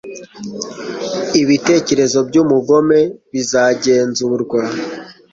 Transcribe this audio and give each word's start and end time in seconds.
ibitekerezo 1.41 2.19
by'umugome 2.27 2.99
bizagenzurwa 3.31 4.59